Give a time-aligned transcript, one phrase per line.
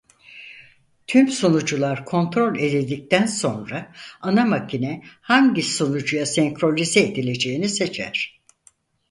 [1.07, 8.41] Tüm sunucular kontrol edildikten sonra ana makine hangi sunucuya senkronize edileceğini seçer.